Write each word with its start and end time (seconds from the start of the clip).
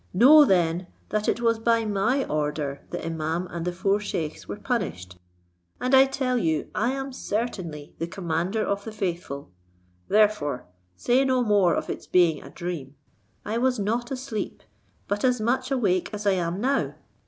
Know 0.15 0.45
then 0.45 0.87
that 1.09 1.29
it 1.29 1.41
was 1.41 1.59
by 1.59 1.85
my 1.85 2.23
order 2.25 2.81
the 2.89 2.97
imaum 3.05 3.45
and 3.51 3.65
the 3.65 3.71
four 3.71 3.99
scheiks 3.99 4.47
were 4.47 4.55
punished, 4.57 5.19
and 5.79 5.93
I 5.93 6.05
tell 6.07 6.39
you 6.39 6.71
I 6.73 6.93
am 6.93 7.13
certainly 7.13 7.93
the 7.99 8.07
commander 8.07 8.65
of 8.65 8.83
the 8.83 8.91
faithful: 8.91 9.51
therefore 10.07 10.65
say 10.97 11.23
no 11.23 11.43
more 11.43 11.75
of 11.75 11.87
its 11.87 12.07
being 12.07 12.41
a 12.41 12.49
dream. 12.49 12.95
I 13.45 13.59
was 13.59 13.77
not 13.77 14.09
asleep, 14.09 14.63
but 15.07 15.23
as 15.23 15.39
much 15.39 15.69
awake 15.69 16.09
as 16.11 16.25
I 16.25 16.31
am 16.31 16.59
now. 16.59 16.95